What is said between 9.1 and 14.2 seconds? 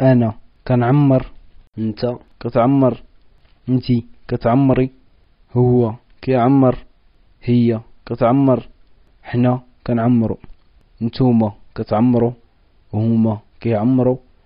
حنا كنعمرو نتوما كتعمرو وهما كيعمرو.